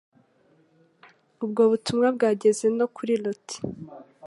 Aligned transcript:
Ubwo 1.43 1.61
butumwa 1.71 2.07
bwageze 2.15 2.65
no 2.77 2.85
kuri 2.95 3.13
Loti 3.23 3.57